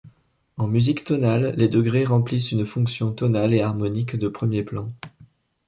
En 0.57 0.65
musique 0.65 1.03
tonale, 1.03 1.53
les 1.57 1.67
degrés 1.67 2.05
remplissent 2.05 2.51
une 2.51 2.65
fonction 2.65 3.11
tonale 3.11 3.53
et 3.53 3.61
harmonique 3.61 4.15
de 4.15 4.29
premier 4.29 4.63
plan. 4.63 4.91